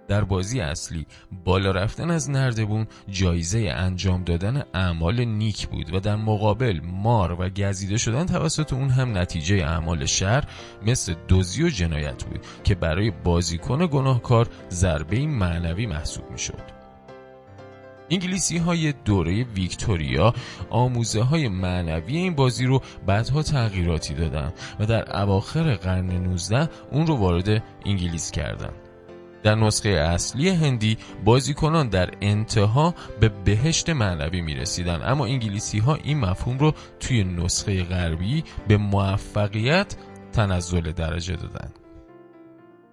در 0.08 0.24
بازی 0.24 0.60
اصلی 0.60 1.06
بالا 1.44 1.70
رفتن 1.70 2.10
از 2.10 2.30
نردبون 2.30 2.86
جایزه 3.08 3.72
انجام 3.76 4.24
دادن 4.24 4.62
اعمال 4.74 5.24
نیک 5.24 5.68
بود 5.68 5.94
و 5.94 6.00
در 6.00 6.16
مقابل 6.16 6.80
مار 6.84 7.32
و 7.32 7.48
گزیده 7.48 7.96
شدن 7.96 8.26
توسط 8.26 8.72
اون 8.72 8.90
هم 8.90 9.18
نتیجه 9.18 9.56
اعمال 9.56 10.06
شر 10.06 10.44
مثل 10.86 11.14
دوزی 11.28 11.62
و 11.62 11.68
جنایت 11.68 12.24
بود 12.24 12.40
که 12.64 12.74
برای 12.74 13.10
بازیکن 13.10 13.86
گناهکار 13.86 14.48
ضربه 14.70 15.26
معنوی 15.26 15.86
محسوب 15.86 16.30
می 16.30 16.38
شد. 16.38 16.78
انگلیسی 18.10 18.58
های 18.58 18.92
دوره 18.92 19.44
ویکتوریا 19.44 20.34
آموزه 20.70 21.22
های 21.22 21.48
معنوی 21.48 22.16
این 22.16 22.34
بازی 22.34 22.66
رو 22.66 22.82
بعدها 23.06 23.42
تغییراتی 23.42 24.14
دادن 24.14 24.52
و 24.80 24.86
در 24.86 25.22
اواخر 25.22 25.74
قرن 25.74 26.10
19 26.10 26.68
اون 26.92 27.06
رو 27.06 27.16
وارد 27.16 27.62
انگلیس 27.86 28.30
کردند. 28.30 28.87
در 29.42 29.54
نسخه 29.54 29.88
اصلی 29.88 30.48
هندی 30.48 30.98
بازیکنان 31.24 31.88
در 31.88 32.10
انتها 32.20 32.94
به 33.20 33.28
بهشت 33.28 33.90
معنوی 33.90 34.40
می 34.40 34.54
رسیدن 34.54 35.02
اما 35.02 35.26
انگلیسی 35.26 35.78
ها 35.78 35.94
این 35.94 36.18
مفهوم 36.18 36.58
رو 36.58 36.72
توی 37.00 37.24
نسخه 37.24 37.84
غربی 37.84 38.44
به 38.68 38.76
موفقیت 38.76 39.96
تنزل 40.32 40.92
درجه 40.92 41.36
دادن. 41.36 41.70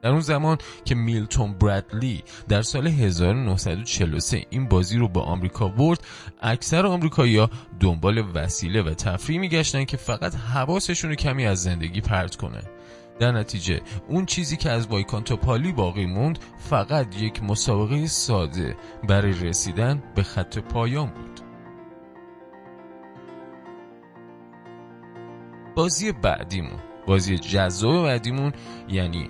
در 0.02 0.12
اون 0.12 0.20
زمان 0.20 0.58
که 0.86 0.96
میلتون 0.96 1.54
برادلی 1.54 2.24
در 2.50 2.62
سال 2.62 2.88
1943 2.88 4.46
این 4.50 4.68
بازی 4.68 4.98
رو 4.98 5.08
به 5.08 5.20
آمریکا 5.20 5.68
برد 5.68 6.04
اکثر 6.42 6.86
آمریکایی‌ها 6.86 7.50
دنبال 7.80 8.24
وسیله 8.34 8.82
و 8.82 8.94
تفریح 8.94 9.40
میگشتن 9.40 9.86
که 9.86 9.98
فقط 9.98 10.36
حواسشون 10.36 11.10
رو 11.10 11.16
کمی 11.16 11.46
از 11.46 11.64
زندگی 11.64 12.02
پرت 12.02 12.36
کنه. 12.36 12.62
در 13.20 13.32
نتیجه 13.32 13.82
اون 14.08 14.26
چیزی 14.26 14.58
که 14.58 14.70
از 14.72 14.88
وایکانتوپالی 14.88 15.72
باقی 15.72 16.06
موند 16.06 16.40
فقط 16.58 17.22
یک 17.22 17.44
مسابقه 17.44 18.08
ساده 18.08 18.76
برای 19.08 19.34
رسیدن 19.34 20.04
به 20.16 20.24
خط 20.24 20.58
پایان 20.58 21.08
بود. 21.08 21.40
بازی 25.76 26.12
بعدیمون 26.12 26.80
بازی 27.08 27.38
جذاب 27.38 28.06
بعدیمون 28.06 28.54
یعنی 28.90 29.30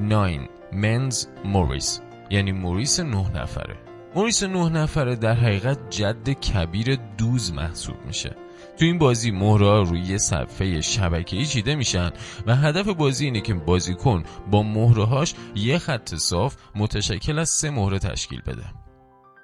ناین 0.00 0.48
منز 0.72 1.26
موریس 1.44 2.00
یعنی 2.30 2.52
موریس 2.52 3.00
نه 3.00 3.42
نفره. 3.42 3.76
موریس 4.14 4.42
نه 4.42 4.68
نفره 4.68 5.16
در 5.16 5.34
حقیقت 5.34 5.90
جد 5.90 6.28
کبیر 6.30 6.98
دوز 7.18 7.52
محسوب 7.52 7.96
میشه. 8.06 8.36
تو 8.78 8.84
این 8.84 8.98
بازی 8.98 9.30
مهره 9.30 9.82
روی 9.84 10.18
صفحه 10.18 10.80
شبکه‌ای 10.80 11.46
چیده 11.46 11.74
میشن 11.74 12.10
و 12.46 12.56
هدف 12.56 12.88
بازی 12.88 13.24
اینه 13.24 13.40
که 13.40 13.54
بازیکن 13.54 14.24
با 14.50 14.62
مهرهاش 14.62 15.34
یه 15.54 15.78
خط 15.78 16.14
صاف 16.14 16.56
متشکل 16.74 17.38
از 17.38 17.48
سه 17.48 17.70
مهره 17.70 17.98
تشکیل 17.98 18.40
بده. 18.40 18.64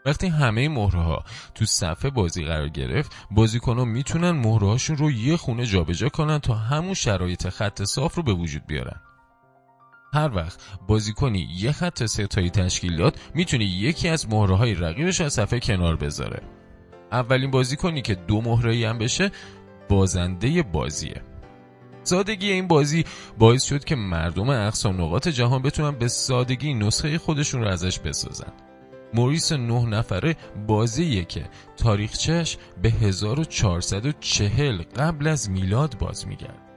وقتی 0.07 0.27
همه 0.27 0.68
مهره 0.68 1.18
تو 1.55 1.64
صفحه 1.64 2.11
بازی 2.11 2.45
قرار 2.45 2.68
گرفت 2.68 3.12
بازیکن 3.31 3.79
ها 3.79 3.85
می‌تونن 3.85 4.31
مهره 4.31 4.66
هاشون 4.66 4.97
رو 4.97 5.11
یه 5.11 5.37
خونه 5.37 5.66
جابجا 5.66 6.09
کنن 6.09 6.38
تا 6.38 6.55
همون 6.55 6.95
شرایط 6.95 7.49
خط 7.49 7.83
صاف 7.83 8.14
رو 8.14 8.23
به 8.23 8.33
وجود 8.33 8.66
بیارن. 8.66 9.01
هر 10.14 10.37
وقت 10.37 10.61
بازیکنی 10.88 11.49
یه 11.57 11.73
خط 11.73 12.07
ستایی 12.07 12.51
تشکیل 12.51 12.97
داد 12.97 13.21
می‌تونه 13.35 13.64
یکی 13.64 14.09
از 14.09 14.29
مهره 14.29 14.57
های 14.57 14.75
رقیبش 14.75 15.21
از 15.21 15.33
صفحه 15.33 15.61
کنار 15.61 15.97
بذاره. 15.97 16.42
اولین 17.12 17.51
بازیکنی 17.51 18.03
که 18.03 18.14
دو 18.14 18.40
مهره 18.40 18.88
هم 18.88 18.98
بشه 18.98 19.31
بازنده 19.88 20.62
بازیه. 20.62 21.22
سادگی 22.05 22.53
این 22.53 22.68
بازی 22.68 23.05
باعث 23.38 23.64
شد 23.64 23.85
که 23.85 23.96
مردم 23.96 24.51
اقصا 24.51 24.90
نقاط 24.92 25.29
جهان 25.29 25.62
بتونن 25.62 25.98
به 25.98 26.09
سادگی 26.09 26.75
نسخه 26.75 27.18
خودشون 27.18 27.61
رو 27.61 27.68
ازش 27.68 27.98
بسازن. 27.98 28.53
موریس 29.14 29.53
نه 29.53 29.87
نفره 29.87 30.37
بازیه 30.66 31.25
که 31.25 31.44
تاریخچهش 31.77 32.59
به 32.83 32.90
1440 32.90 34.83
قبل 34.83 35.27
از 35.27 35.51
میلاد 35.51 35.98
باز 35.98 36.29
میگرد. 36.29 36.72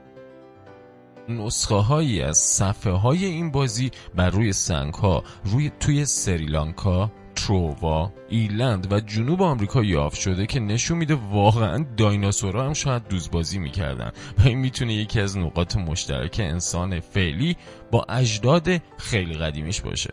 نسخه 1.28 1.74
هایی 1.74 2.22
از 2.22 2.38
صفحه 2.38 2.92
های 2.92 3.24
این 3.24 3.50
بازی 3.50 3.90
بر 4.14 4.30
روی 4.30 4.52
سنگ 4.52 4.94
ها 4.94 5.22
روی 5.44 5.72
توی 5.80 6.04
سریلانکا 6.04 7.12
تروا، 7.36 8.12
ایلند 8.28 8.92
و 8.92 9.00
جنوب 9.00 9.42
آمریکا 9.42 9.84
یافت 9.84 10.20
شده 10.20 10.46
که 10.46 10.60
نشون 10.60 10.98
میده 10.98 11.14
واقعا 11.14 11.86
دایناسورها 11.96 12.66
هم 12.66 12.72
شاید 12.72 13.08
دوزبازی 13.08 13.58
می‌کردن. 13.58 14.12
و 14.38 14.42
این 14.48 14.58
می‌تونه 14.58 14.94
یکی 14.94 15.20
از 15.20 15.38
نقاط 15.38 15.76
مشترک 15.76 16.36
انسان 16.40 17.00
فعلی 17.00 17.56
با 17.90 18.06
اجداد 18.08 18.68
خیلی 18.98 19.34
قدیمیش 19.34 19.80
باشه. 19.80 20.10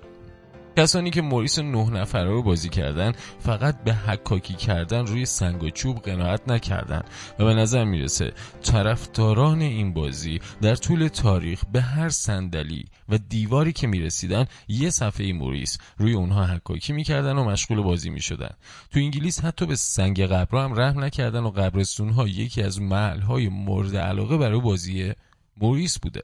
کسانی 0.77 1.09
که 1.09 1.21
موریس 1.21 1.59
نه 1.59 1.89
نفره 1.89 2.29
رو 2.29 2.43
بازی 2.43 2.69
کردن 2.69 3.11
فقط 3.39 3.83
به 3.83 3.93
حکاکی 3.93 4.53
کردن 4.53 5.05
روی 5.05 5.25
سنگ 5.25 5.63
و 5.63 5.69
چوب 5.69 5.99
قناعت 5.99 6.49
نکردن. 6.49 7.03
و 7.39 7.45
به 7.45 7.53
نظر 7.53 7.83
می‌رسه 7.83 8.33
طرفداران 8.61 9.61
این 9.61 9.93
بازی 9.93 10.39
در 10.61 10.75
طول 10.75 11.07
تاریخ 11.07 11.63
به 11.71 11.81
هر 11.81 12.09
صندلی 12.09 12.85
و 13.09 13.17
دیواری 13.17 13.73
که 13.73 13.87
می‌رسیدن 13.87 14.45
یه 14.67 14.89
صفحه 14.89 15.33
موریس 15.33 15.77
روی 15.97 16.13
اونها 16.13 16.45
حکاکی 16.45 16.93
می‌کردن 16.93 17.37
و 17.37 17.43
مشغول 17.43 17.81
بازی 17.81 18.09
می‌شدن. 18.09 18.51
تو 18.91 18.99
انگلیس 18.99 19.45
حتی 19.45 19.65
به 19.65 19.75
سنگ 19.75 20.21
قبر 20.21 20.63
هم 20.63 20.79
رحم 20.79 21.03
نکردن 21.03 21.43
و 21.43 21.49
قبرستون 21.49 22.09
ها 22.09 22.27
یکی 22.27 22.63
از 22.63 22.81
محل 22.81 23.19
های 23.19 23.49
مورد 23.49 23.97
علاقه 23.97 24.37
برای 24.37 24.61
بازی 24.61 25.13
موریس 25.57 25.99
بوده. 25.99 26.21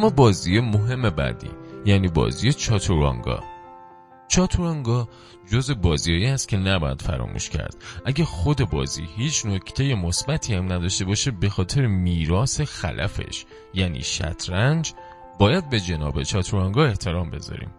اما 0.00 0.10
بازی 0.10 0.60
مهم 0.60 1.10
بعدی 1.10 1.50
یعنی 1.84 2.08
بازی 2.08 2.52
چاتورانگا. 2.52 3.44
چاتورانگا 4.28 5.08
جز 5.52 5.70
بازیایی 5.70 6.26
است 6.26 6.48
که 6.48 6.56
نباید 6.56 7.02
فراموش 7.02 7.50
کرد. 7.50 7.76
اگه 8.04 8.24
خود 8.24 8.70
بازی 8.70 9.08
هیچ 9.16 9.46
نکته 9.46 9.94
مثبتی 9.94 10.54
هم 10.54 10.72
نداشته 10.72 11.04
باشه 11.04 11.30
به 11.30 11.48
خاطر 11.48 11.86
میراث 11.86 12.60
خلفش 12.60 13.44
یعنی 13.74 14.02
شطرنج 14.02 14.92
باید 15.38 15.70
به 15.70 15.80
جناب 15.80 16.22
چاتورانگا 16.22 16.84
احترام 16.84 17.30
بذاریم. 17.30 17.70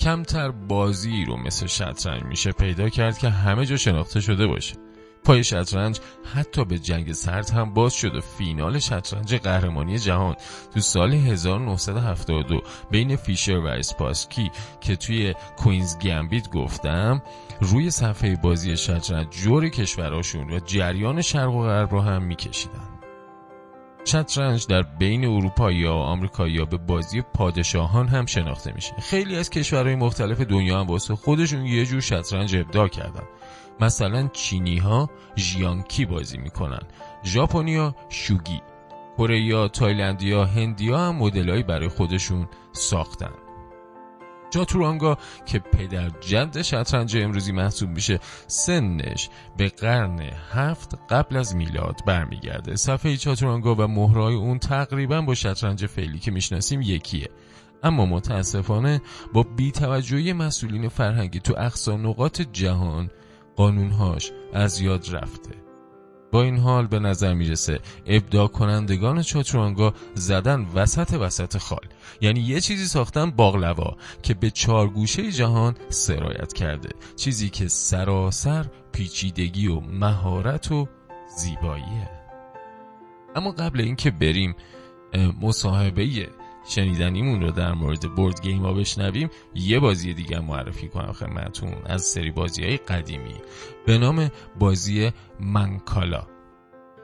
کمتر 0.00 0.50
بازی 0.50 1.24
رو 1.24 1.36
مثل 1.36 1.66
شطرنج 1.66 2.22
میشه 2.22 2.52
پیدا 2.52 2.88
کرد 2.88 3.18
که 3.18 3.28
همه 3.28 3.66
جا 3.66 3.76
شناخته 3.76 4.20
شده 4.20 4.46
باشه. 4.46 4.74
پای 5.24 5.44
شطرنج 5.44 6.00
حتی 6.34 6.64
به 6.64 6.78
جنگ 6.78 7.12
سرد 7.12 7.50
هم 7.50 7.74
باز 7.74 7.94
شد 7.94 8.14
و 8.14 8.20
فینال 8.20 8.78
شطرنج 8.78 9.34
قهرمانی 9.34 9.98
جهان 9.98 10.36
تو 10.74 10.80
سال 10.80 11.12
1972 11.12 12.62
بین 12.90 13.16
فیشر 13.16 13.58
و 13.58 13.66
اسپاسکی 13.66 14.50
که 14.80 14.96
توی 14.96 15.34
کوینز 15.56 15.98
گمبیت 15.98 16.50
گفتم 16.50 17.22
روی 17.60 17.90
صفحه 17.90 18.36
بازی 18.36 18.76
شطرنج 18.76 19.28
جور 19.30 19.68
کشوراشون 19.68 20.50
و 20.50 20.60
جریان 20.60 21.22
شرق 21.22 21.54
و 21.54 21.62
غرب 21.62 21.90
رو 21.90 22.00
هم 22.00 22.22
میکشیدن. 22.22 22.88
شطرنج 24.04 24.66
در 24.66 24.82
بین 24.82 25.24
اروپا 25.24 25.72
یا 25.72 25.94
آمریکا 25.94 26.48
یا 26.48 26.64
به 26.64 26.76
بازی 26.76 27.22
پادشاهان 27.34 28.08
هم 28.08 28.26
شناخته 28.26 28.72
میشه. 28.72 28.94
خیلی 29.00 29.36
از 29.36 29.50
کشورهای 29.50 29.94
مختلف 29.94 30.40
دنیا 30.40 30.80
هم 30.80 30.86
واسه 30.86 31.14
خودشون 31.14 31.66
یه 31.66 31.86
جور 31.86 32.00
شطرنج 32.00 32.56
ابداع 32.56 32.88
کردن. 32.88 33.22
مثلا 33.80 34.28
چینی 34.28 34.78
ها 34.78 35.10
ژیانکی 35.36 36.04
بازی 36.04 36.38
می‌کنن. 36.38 36.82
ژاپنیا 37.24 37.94
شوگی. 38.08 38.60
کره 39.18 39.68
تایلندیا 39.68 40.44
هندیا 40.44 40.98
هم 40.98 41.16
مدلایی 41.16 41.62
برای 41.62 41.88
خودشون 41.88 42.48
ساختن. 42.72 43.32
چاتورانگا 44.50 45.18
که 45.46 45.58
پدر 45.58 46.10
جد 46.20 46.62
شطرنج 46.62 47.16
امروزی 47.16 47.52
محسوب 47.52 47.90
میشه 47.90 48.18
سنش 48.46 49.28
به 49.56 49.68
قرن 49.68 50.20
هفت 50.52 50.98
قبل 51.10 51.36
از 51.36 51.56
میلاد 51.56 52.00
برمیگرده. 52.06 52.76
صفحه 52.76 53.16
چاتورانگا 53.16 53.74
و 53.74 53.82
مهرای 53.82 54.34
اون 54.34 54.58
تقریبا 54.58 55.20
با 55.20 55.34
شطرنج 55.34 55.86
فعلی 55.86 56.18
که 56.18 56.30
می‌شناسیم 56.30 56.82
یکیه. 56.82 57.28
اما 57.82 58.06
متاسفانه 58.06 59.00
با 59.32 59.42
بیتوجهی 59.42 60.32
مسئولین 60.32 60.88
فرهنگی 60.88 61.40
تو 61.40 61.54
اقصا 61.58 61.96
نقاط 61.96 62.42
جهان 62.42 63.10
قانونهاش 63.56 64.32
از 64.52 64.80
یاد 64.80 65.14
رفته. 65.14 65.50
با 66.32 66.42
این 66.42 66.58
حال 66.58 66.86
به 66.86 66.98
نظر 66.98 67.34
می‌رسه 67.34 67.80
ابداع 68.06 68.48
کنندگان 68.48 69.22
چاترانگا 69.22 69.94
زدن 70.14 70.66
وسط 70.74 71.14
وسط 71.20 71.58
خال. 71.58 71.88
یعنی 72.20 72.40
یه 72.40 72.60
چیزی 72.60 72.86
ساختن 72.86 73.30
باغلوا 73.30 73.96
که 74.22 74.34
به 74.34 74.50
چهار 74.50 74.88
گوشه 74.88 75.32
جهان 75.32 75.76
سرایت 75.88 76.52
کرده. 76.52 76.88
چیزی 77.16 77.50
که 77.50 77.68
سراسر 77.68 78.66
پیچیدگی 78.92 79.68
و 79.68 79.80
مهارت 79.80 80.72
و 80.72 80.88
زیباییه. 81.36 82.10
اما 83.36 83.50
قبل 83.50 83.80
اینکه 83.80 84.10
بریم 84.10 84.54
مصاحبه 85.42 86.28
شنیدنیمون 86.64 87.40
رو 87.40 87.50
در 87.50 87.72
مورد 87.72 88.14
بورد 88.14 88.42
گیم 88.42 88.62
ها 88.62 88.72
بشنویم. 88.72 89.30
یه 89.54 89.80
بازی 89.80 90.14
دیگه 90.14 90.40
معرفی 90.40 90.88
کنم 90.88 91.12
خدمتون 91.12 91.74
از 91.86 92.02
سری 92.02 92.30
بازی 92.30 92.64
های 92.64 92.76
قدیمی. 92.76 93.34
به 93.86 93.98
نام 93.98 94.30
بازی 94.58 95.10
منکالا. 95.40 96.26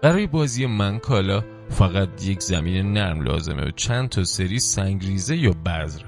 برای 0.02 0.26
بازی 0.26 0.66
منکالا 0.66 1.44
فقط 1.68 2.24
یک 2.24 2.40
زمین 2.42 2.92
نرم 2.92 3.20
لازمه 3.20 3.68
و 3.68 3.70
چند 3.70 4.08
تا 4.08 4.24
سری 4.24 4.58
سنگریزه 4.58 5.36
یا 5.36 5.50
بذر. 5.66 6.02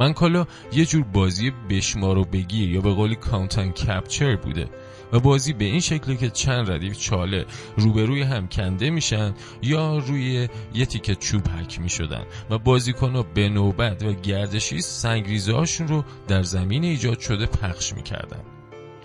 منکالا 0.00 0.46
یه 0.72 0.84
جور 0.84 1.04
بازی 1.04 1.52
بشمار 1.70 2.18
و 2.18 2.24
بگیر 2.24 2.70
یا 2.70 2.80
به 2.80 2.94
قولی 2.94 3.14
کانتن 3.14 3.70
کپچر 3.70 4.36
بوده. 4.36 4.68
و 5.14 5.20
بازی 5.20 5.52
به 5.52 5.64
این 5.64 5.80
شکلی 5.80 6.16
که 6.16 6.30
چند 6.30 6.70
ردیف 6.70 6.98
چاله 6.98 7.46
روبروی 7.76 8.22
هم 8.22 8.48
کنده 8.48 8.90
میشن 8.90 9.34
یا 9.62 9.98
روی 9.98 10.48
یه 10.74 10.86
تیکه 10.86 11.14
چوب 11.14 11.48
حک 11.48 11.80
می‌شدن 11.80 12.24
و 12.50 12.58
بازیکنها 12.58 13.22
به 13.22 13.48
نوبت 13.48 14.02
و 14.02 14.12
گردشی 14.12 14.80
سنگریزه 14.80 15.52
هاشون 15.52 15.88
رو 15.88 16.04
در 16.28 16.42
زمین 16.42 16.84
ایجاد 16.84 17.20
شده 17.20 17.46
پخش 17.46 17.94
می‌کردن. 17.94 18.40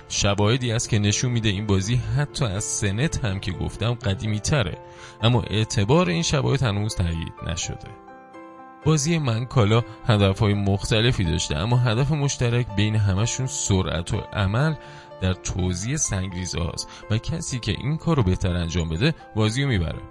شواهدی 0.10 0.72
است 0.72 0.89
که 0.89 1.00
نشون 1.00 1.32
میده 1.32 1.50
این 1.50 1.67
بازی 1.67 1.95
حتی 1.95 2.45
از 2.45 2.63
سنت 2.63 3.26
هم 3.26 3.39
که 3.39 3.52
گفتم 3.52 3.93
قدیمی 3.93 4.39
تره 4.39 4.78
اما 5.22 5.41
اعتبار 5.41 6.10
این 6.10 6.24
شواهد 6.24 6.63
هنوز 6.63 6.95
تایید 6.95 7.34
نشده. 7.48 7.89
بازی 8.86 9.17
من 9.17 9.45
کالا 9.45 9.84
هدفهای 10.08 10.54
مختلفی 10.54 11.24
داشته 11.24 11.58
اما 11.58 11.78
هدف 11.78 12.12
مشترک 12.12 12.76
بین 12.76 12.95
همشون 12.95 13.48
سرعت 13.48 14.13
و 14.13 14.17
عمل 14.17 14.76
در 15.21 15.34
توزیع 15.34 15.95
سنگریزه 15.95 16.60
هاست 16.60 16.89
و 17.10 17.17
کسی 17.17 17.60
که 17.60 17.71
این 17.71 17.97
کار 17.97 18.17
رو 18.17 18.23
بهتر 18.23 18.55
انجام 18.55 18.89
بده 18.89 19.15
بازی 19.36 19.63
رو 19.63 19.69
می‌بره. 19.69 20.01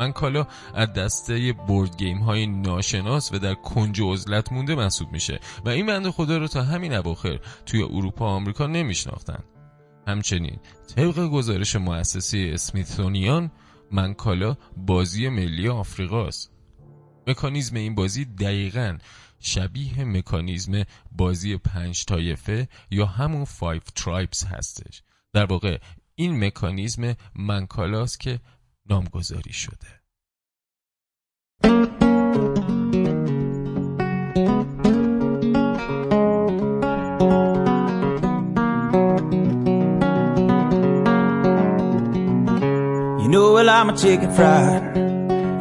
من 0.00 0.12
کالا 0.12 0.46
از 0.74 0.92
دسته 0.92 1.52
بورد 1.52 1.96
گیم 1.96 2.18
های 2.18 2.46
ناشناس 2.46 3.32
و 3.32 3.38
در 3.38 3.54
کنج 3.54 4.00
عزلت 4.02 4.52
مونده 4.52 4.74
محسوب 4.74 5.12
میشه 5.12 5.40
و 5.64 5.68
این 5.68 5.86
بند 5.86 6.10
خدا 6.10 6.36
رو 6.36 6.48
تا 6.48 6.62
همین 6.62 6.94
اواخر 6.94 7.38
توی 7.66 7.82
اروپا 7.82 8.24
و 8.24 8.28
آمریکا 8.28 8.66
نمیشناختن. 8.66 9.42
همچنین 10.06 10.58
طبق 10.96 11.28
گزارش 11.28 11.76
مؤسسه 11.76 12.50
اسمیتونیان 12.54 13.50
منکالا 13.92 14.56
بازی 14.76 15.28
ملی 15.28 15.68
آفریقاست. 15.68 16.50
مکانیزم 17.26 17.76
این 17.76 17.94
بازی 17.94 18.24
دقیقا 18.24 18.98
شبیه 19.40 20.04
مکانیزم 20.04 20.84
بازی 21.12 21.56
پنج 21.56 22.04
تایفه 22.04 22.68
یا 22.90 23.06
همون 23.06 23.44
فایف 23.44 23.90
ترایبز 23.90 24.44
هستش. 24.44 25.02
در 25.32 25.44
واقع 25.44 25.78
این 26.14 26.44
مکانیزم 26.44 27.16
منکالاست 27.34 28.20
که 28.20 28.40
نامگذاری 28.88 29.52
شده. 29.52 29.96
You 43.26 43.32
know 43.32 43.54
well 43.54 43.68
I'm 43.68 43.88
a 43.90 43.96
chicken 43.96 44.30
fried. 44.32 44.82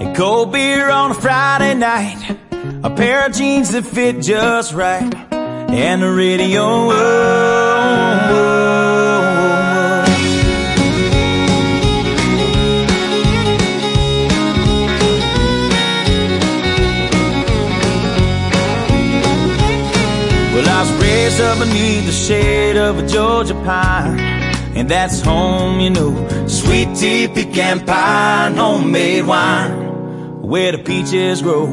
And 0.01 0.15
cold 0.15 0.51
beer 0.53 0.89
on 0.89 1.11
a 1.11 1.13
Friday 1.15 1.73
night. 1.73 2.44
A 2.85 2.89
pair 2.95 3.25
of 3.25 3.33
jeans 3.33 3.71
that 3.71 3.83
fit 3.83 4.21
just 4.21 4.71
right 4.71 5.11
And 5.31 6.03
the 6.03 6.11
radio 6.11 6.61
oh, 6.61 6.91
oh, 6.91 8.29
oh. 8.29 8.55
up 21.41 21.59
beneath 21.59 22.05
the 22.05 22.11
shade 22.11 22.77
of 22.77 22.99
a 22.99 23.07
Georgia 23.07 23.55
pine. 23.55 24.19
And 24.77 24.87
that's 24.87 25.21
home, 25.21 25.79
you 25.81 25.89
know. 25.89 26.47
Sweet 26.47 26.95
tea, 26.95 27.27
pecan 27.27 27.85
pie, 27.85 28.53
homemade 28.55 29.25
wine. 29.25 30.41
Where 30.41 30.71
the 30.71 30.77
peaches 30.77 31.41
grow. 31.41 31.65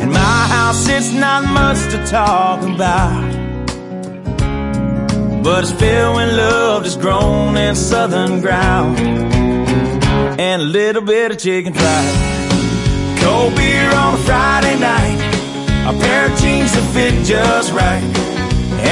In 0.00 0.10
my 0.10 0.46
house, 0.56 0.88
it's 0.88 1.12
not 1.12 1.44
much 1.44 1.80
to 1.92 1.98
talk 2.06 2.62
about. 2.62 3.40
But 5.42 5.64
it's 5.64 5.72
filled 5.72 6.16
with 6.16 6.36
love 6.36 6.82
that's 6.84 6.96
grown 6.96 7.56
in 7.56 7.74
southern 7.74 8.40
ground. 8.40 8.98
And 10.40 10.62
a 10.62 10.64
little 10.64 11.02
bit 11.02 11.32
of 11.32 11.38
chicken 11.38 11.74
fried. 11.74 12.14
Cold 13.20 13.54
beer 13.56 13.90
on 13.94 14.14
a 14.14 14.22
Friday 14.28 14.78
night. 14.78 15.18
A 15.86 15.92
pair 15.98 16.32
of 16.32 16.38
jeans 16.40 16.72
that 16.72 16.86
fit 16.94 17.24
just 17.24 17.72
right. 17.72 18.02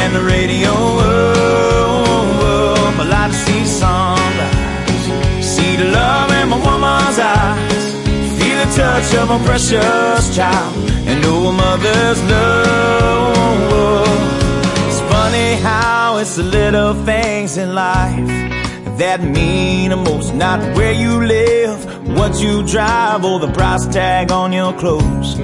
And 0.01 0.15
the 0.15 0.23
radio 0.23 0.73
up. 0.73 2.19
I 2.99 3.05
like 3.05 3.31
to 3.33 3.39
see 3.39 3.65
sunrise. 3.65 5.05
See 5.43 5.77
the 5.77 5.87
love 5.87 6.31
in 6.33 6.49
my 6.51 6.59
woman's 6.59 7.19
eyes. 7.19 7.93
Feel 8.39 8.59
the 8.59 8.67
touch 8.77 9.15
of 9.15 9.29
my 9.31 9.39
precious 9.47 10.37
child. 10.37 10.98
And 11.11 11.25
a 11.25 11.53
mother's 11.53 12.23
love. 12.25 13.29
It's 14.89 15.01
funny 15.13 15.55
how 15.63 16.19
it's 16.19 16.37
the 16.37 16.43
little 16.43 16.95
things 17.05 17.57
in 17.57 17.75
life 17.75 18.27
that 18.99 19.23
mean 19.23 19.91
the 19.91 19.97
most. 19.97 20.35
Not 20.35 20.61
where 20.77 20.93
you 20.93 21.25
live, 21.25 21.79
what 22.17 22.41
you 22.41 22.67
drive, 22.67 23.25
or 23.25 23.39
the 23.39 23.51
price 23.53 23.87
tag 23.87 24.31
on 24.33 24.53
your 24.53 24.73
clothes. 24.73 25.37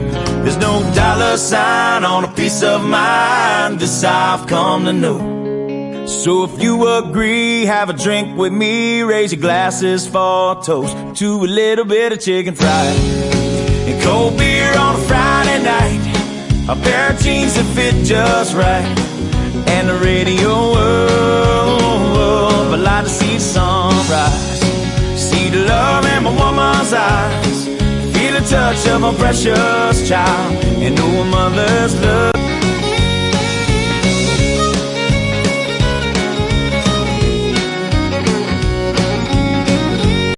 There's 0.43 0.59
no 0.59 0.83
dollar 0.95 1.37
sign 1.37 2.05
on 2.05 2.25
a 2.25 2.33
piece 2.35 2.63
of 2.63 2.83
mind. 2.85 3.81
This 3.81 4.05
I've 4.05 4.47
come 4.47 4.85
to 4.85 4.93
know. 4.93 6.07
So 6.07 6.45
if 6.45 6.63
you 6.63 6.87
agree, 6.87 7.65
have 7.65 7.89
a 7.89 7.95
drink 7.95 8.37
with 8.37 8.53
me. 8.53 9.03
Raise 9.03 9.33
your 9.33 9.41
glasses 9.41 10.07
for 10.07 10.53
a 10.53 10.63
toast 10.63 10.95
to 11.21 11.45
a 11.45 11.49
little 11.49 11.87
bit 11.87 12.13
of 12.13 12.21
chicken 12.21 12.55
fried 12.55 12.97
and 13.89 14.03
cold 14.03 14.37
beer 14.37 14.77
on 14.77 14.97
a. 14.97 15.04
A 16.67 16.75
pair 16.75 17.13
of 17.13 17.21
jeans 17.21 17.57
that 17.57 17.67
fit 17.75 18.07
just 18.07 18.55
right, 18.55 18.87
and 19.69 19.87
the 19.87 19.99
radio 19.99 20.73
up. 20.73 22.73
I 22.73 22.77
like 22.77 23.05
to 23.05 23.11
see 23.11 23.35
the 23.35 23.41
sunrise, 23.41 24.61
see 25.15 25.51
the 25.51 25.67
love 25.67 26.07
in 26.07 26.25
my 26.25 26.31
woman's 26.31 26.91
eyes, 26.95 27.67
feel 28.17 28.33
the 28.33 28.41
touch 28.49 28.89
of 28.89 29.03
my 29.03 29.15
precious 29.15 30.09
child, 30.09 30.65
and 30.83 30.97
know 30.97 31.21
a 31.21 31.25
mother's 31.27 32.01
love. 32.01 32.34